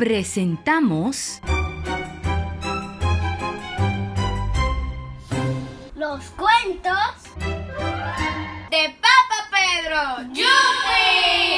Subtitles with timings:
[0.00, 1.42] presentamos
[5.94, 6.96] Los cuentos
[8.70, 10.32] de Papa Pedro.
[10.32, 11.50] ¡Yupi!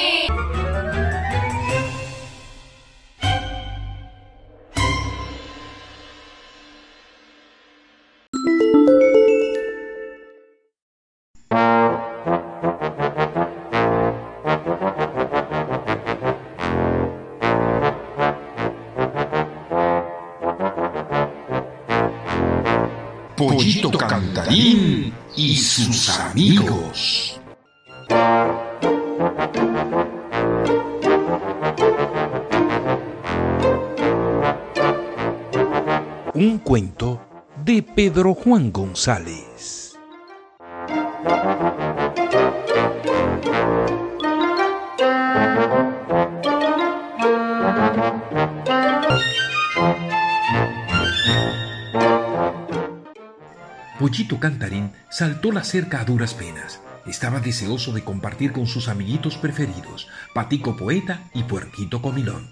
[23.48, 27.40] Pollito Cantarín y sus amigos.
[36.34, 37.20] Un cuento
[37.64, 39.72] de Pedro Juan González.
[54.12, 56.82] Pollito Cantarín saltó la cerca a duras penas.
[57.06, 62.50] Estaba deseoso de compartir con sus amiguitos preferidos, Patico Poeta y Puerquito Comilón.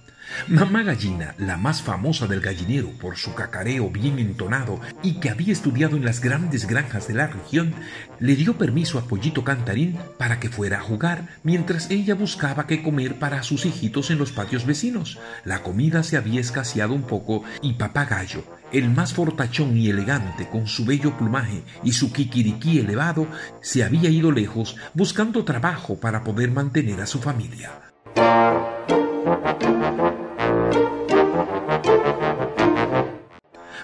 [0.49, 5.53] Mamá Gallina, la más famosa del gallinero por su cacareo bien entonado y que había
[5.53, 7.75] estudiado en las grandes granjas de la región,
[8.19, 12.83] le dio permiso a Pollito Cantarín para que fuera a jugar mientras ella buscaba qué
[12.83, 15.19] comer para sus hijitos en los patios vecinos.
[15.45, 20.49] La comida se había escaseado un poco y Papá Gallo, el más fortachón y elegante
[20.49, 23.27] con su bello plumaje y su kikiriquí elevado,
[23.63, 27.90] se había ido lejos buscando trabajo para poder mantener a su familia.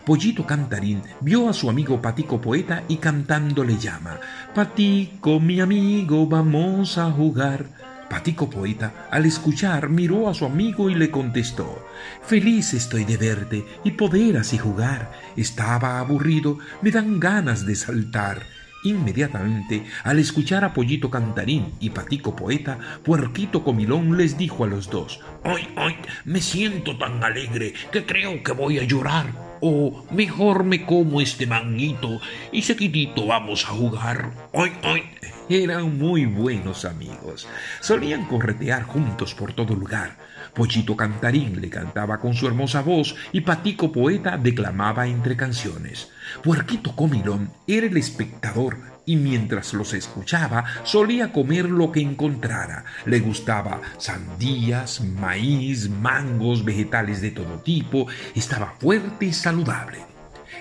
[0.07, 4.21] Pollito Cantarín vio a su amigo Patico Poeta y cantando le llama,
[4.55, 7.67] Patico, mi amigo, vamos a jugar.
[8.09, 11.84] Patico Poeta, al escuchar, miró a su amigo y le contestó,
[12.23, 15.11] Feliz estoy de verte y poder así jugar.
[15.37, 18.43] Estaba aburrido, me dan ganas de saltar.
[18.84, 24.88] Inmediatamente, al escuchar a Pollito Cantarín y Patico Poeta, Puerquito Comilón les dijo a los
[24.88, 25.97] dos, ¡Ay, ay!
[26.25, 29.46] Me siento tan alegre que creo que voy a llorar.
[29.61, 32.21] O mejor me como este manguito
[32.53, 34.31] y seguidito vamos a jugar.
[34.53, 35.03] ¡Ay, ay!
[35.49, 37.47] Eran muy buenos amigos.
[37.81, 40.17] Solían corretear juntos por todo lugar.
[40.55, 46.11] Pollito Cantarín le cantaba con su hermosa voz y Patico Poeta declamaba entre canciones.
[46.43, 52.84] Puerquito Comilón era el espectador y mientras los escuchaba solía comer lo que encontrara.
[53.06, 58.06] Le gustaba sandías, maíz, mangos, vegetales de todo tipo.
[58.34, 59.99] Estaba fuerte y saludable.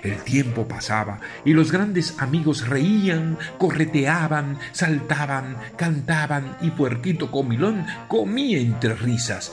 [0.02, 8.58] El tiempo pasaba y los grandes amigos reían, correteaban, saltaban, cantaban y Puerquito Comilón comía
[8.58, 9.52] entre risas.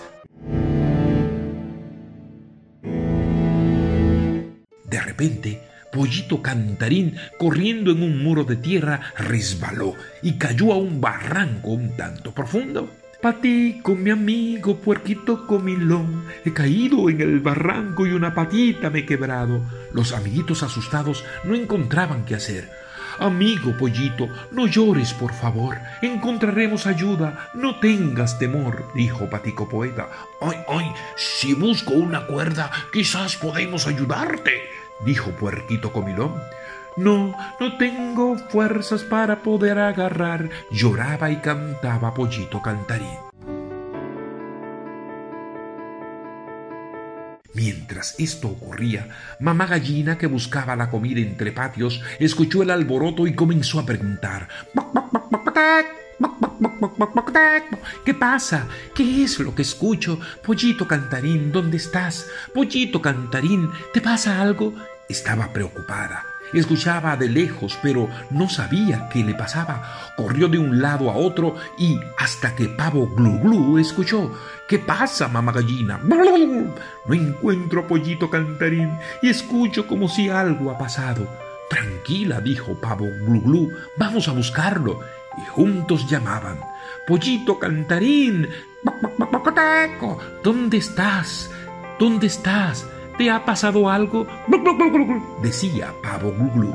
[4.86, 11.00] De repente, Pollito Cantarín, corriendo en un muro de tierra, resbaló y cayó a un
[11.00, 12.90] barranco un tanto profundo.
[13.22, 19.06] Patico, mi amigo, puerquito comilón, he caído en el barranco y una patita me he
[19.06, 19.62] quebrado.
[19.94, 22.70] Los amiguitos asustados no encontraban qué hacer.
[23.20, 25.78] Amigo pollito, no llores, por favor.
[26.02, 27.50] Encontraremos ayuda.
[27.54, 30.10] No tengas temor, dijo Patico Poeta.
[30.42, 34.64] Ay, ay, si busco una cuerda, quizás podemos ayudarte,
[35.06, 36.34] dijo Puerquito Comilón.
[36.96, 43.18] No, no tengo fuerzas para poder agarrar, lloraba y cantaba Pollito Cantarín.
[47.56, 49.10] Mientras esto ocurría,
[49.40, 54.48] mamá gallina que buscaba la comida entre patios escuchó el alboroto y comenzó a preguntar.
[58.06, 58.68] ¿Qué pasa?
[58.94, 60.20] ¿Qué es lo que escucho?
[60.46, 62.28] Pollito Cantarín, ¿dónde estás?
[62.54, 64.74] Pollito Cantarín, ¿te pasa algo?
[65.10, 66.26] Estaba preocupada.
[66.54, 70.12] Escuchaba de lejos, pero no sabía qué le pasaba.
[70.16, 74.32] Corrió de un lado a otro y hasta que Pavo Glu escuchó.
[74.68, 76.00] ¿Qué pasa, mamá gallina?
[76.04, 81.28] No encuentro a Pollito Cantarín y escucho como si algo ha pasado.
[81.70, 85.00] Tranquila, dijo Pavo Glu, vamos a buscarlo.
[85.36, 86.60] Y juntos llamaban.
[87.08, 88.48] Pollito Cantarín.
[90.44, 91.50] ¿Dónde estás?
[92.00, 92.86] ¿Dónde estás?
[93.18, 94.26] ¿Te ha pasado algo?
[95.44, 96.74] Decía Pavo Glu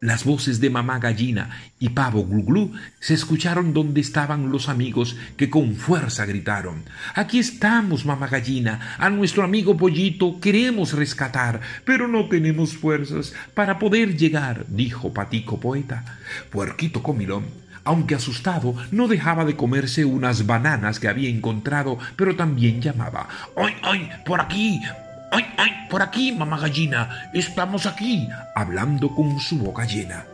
[0.00, 1.50] Las voces de mamá gallina
[1.80, 6.84] y pavo glu se escucharon donde estaban los amigos que con fuerza gritaron
[7.16, 13.80] Aquí estamos, mamá gallina, a nuestro amigo pollito queremos rescatar, pero no tenemos fuerzas para
[13.80, 16.04] poder llegar, dijo Patico Poeta.
[16.50, 22.82] Puerquito Comilón Aunque asustado, no dejaba de comerse unas bananas que había encontrado, pero también
[22.82, 23.28] llamaba.
[23.56, 24.10] ¡Ay, ay!
[24.24, 24.82] ¡Por aquí!
[25.30, 25.70] ¡Ay, ay!
[25.88, 27.30] ¡Por aquí, mamá gallina!
[27.32, 28.28] ¡Estamos aquí!
[28.54, 30.24] hablando con su boca llena.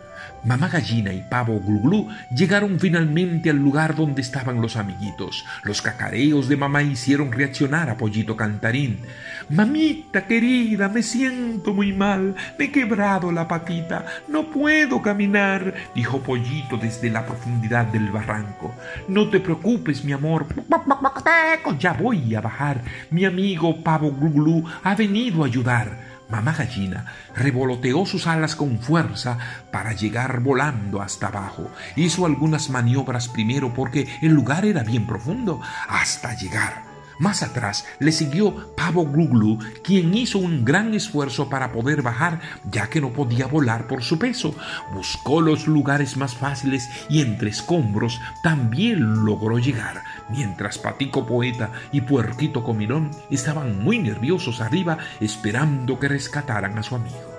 [0.44, 5.44] Mamá Gallina y Pavo Glu llegaron finalmente al lugar donde estaban los amiguitos.
[5.62, 8.98] Los cacareos de mamá hicieron reaccionar a Pollito Cantarín.
[9.48, 16.20] Mamita querida, me siento muy mal, me he quebrado la patita, no puedo caminar, dijo
[16.20, 18.74] Pollito desde la profundidad del barranco.
[19.08, 20.46] No te preocupes, mi amor,
[21.78, 22.82] ya voy a bajar.
[23.10, 26.11] Mi amigo Pavo Glu ha venido a ayudar.
[26.32, 27.04] Mamá gallina
[27.36, 29.36] revoloteó sus alas con fuerza
[29.70, 31.70] para llegar volando hasta abajo.
[31.94, 38.12] Hizo algunas maniobras primero porque el lugar era bien profundo hasta llegar más atrás le
[38.12, 43.46] siguió Pavo Gluglu, quien hizo un gran esfuerzo para poder bajar, ya que no podía
[43.46, 44.54] volar por su peso.
[44.94, 52.00] Buscó los lugares más fáciles y entre escombros también logró llegar, mientras Patico Poeta y
[52.00, 57.32] Puerquito Comilón estaban muy nerviosos arriba esperando que rescataran a su amigo.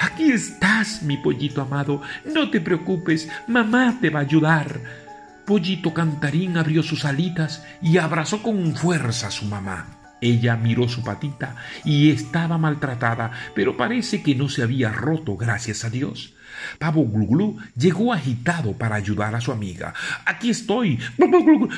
[0.00, 5.03] Aquí estás, mi pollito amado, no te preocupes, mamá te va a ayudar
[5.46, 10.00] Pollito Cantarín abrió sus alitas y abrazó con fuerza a su mamá.
[10.20, 15.84] Ella miró su patita y estaba maltratada, pero parece que no se había roto, gracias
[15.84, 16.32] a Dios.
[16.78, 19.92] Pavo Gluglu llegó agitado para ayudar a su amiga.
[20.24, 20.98] Aquí estoy.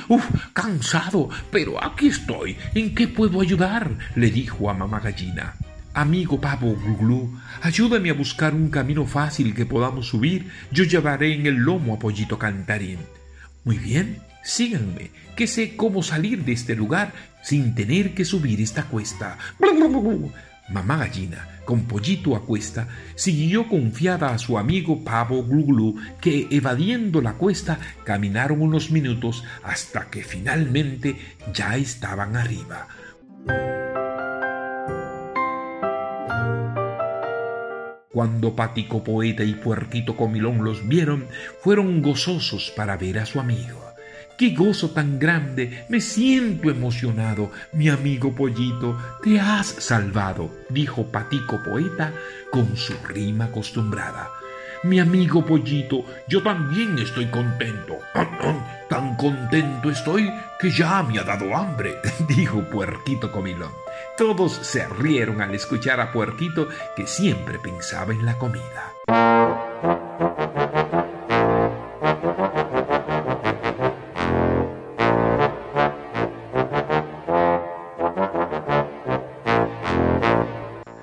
[0.09, 2.57] Uf, cansado, pero aquí estoy.
[2.75, 3.91] ¿En qué puedo ayudar?
[4.15, 5.55] le dijo a mamá gallina.
[5.93, 10.53] Amigo Pavo Gluglu, ayúdame a buscar un camino fácil que podamos subir.
[10.71, 12.99] Yo llevaré en el lomo a Pollito Cantarín.
[13.67, 18.85] Muy bien, síganme, que sé cómo salir de este lugar sin tener que subir esta
[18.85, 19.39] cuesta.
[20.69, 22.87] Mamá gallina, con pollito a cuesta,
[23.17, 30.11] siguió confiada a su amigo Pavo Gluglu, que evadiendo la cuesta caminaron unos minutos hasta
[30.11, 31.17] que finalmente
[31.53, 32.87] ya estaban arriba.
[38.17, 41.27] Cuando Patico Poeta y Puerquito Comilón los vieron,
[41.61, 43.85] fueron gozosos para ver a su amigo.
[44.39, 45.85] ¡Qué gozo tan grande!
[45.91, 47.51] Me siento emocionado.
[47.75, 52.15] Mi amigo Pollito, te has salvado, dijo Patico Poeta
[52.51, 54.31] con su rima acostumbrada.
[54.83, 57.99] Mi amigo Pollito, yo también estoy contento.
[58.89, 61.97] Tan contento estoy que ya me ha dado hambre,
[62.35, 63.73] dijo Puerquito Comilón.
[64.17, 68.95] Todos se rieron al escuchar a Puerquito que siempre pensaba en la comida.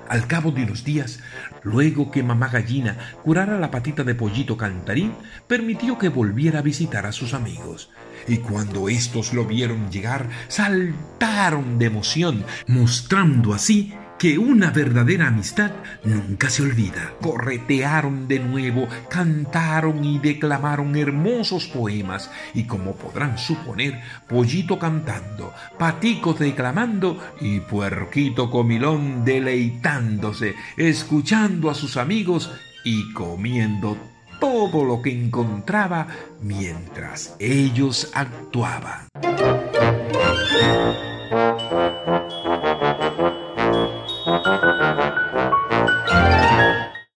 [0.08, 1.20] Al cabo de unos días,
[1.62, 5.14] luego que mamá gallina curara la patita de pollito cantarín,
[5.46, 7.90] permitió que volviera a visitar a sus amigos.
[8.28, 13.94] Y cuando estos lo vieron llegar, saltaron de emoción, mostrando así
[14.24, 15.70] que una verdadera amistad
[16.02, 17.12] nunca se olvida.
[17.20, 26.32] Corretearon de nuevo, cantaron y declamaron hermosos poemas y como podrán suponer, Pollito cantando, Patico
[26.32, 32.50] declamando y Puerquito Comilón deleitándose, escuchando a sus amigos
[32.82, 33.98] y comiendo
[34.40, 36.06] todo lo que encontraba
[36.40, 39.06] mientras ellos actuaban.